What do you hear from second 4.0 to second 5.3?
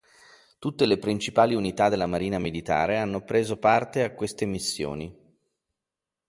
a queste missioni.